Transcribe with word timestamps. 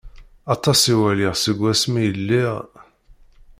Aṭas 0.53 0.81
i 0.93 0.95
walaɣ 0.99 1.35
seg 1.43 1.57
wasmi 1.61 2.01
i 2.07 2.11
lliɣ... 2.19 2.55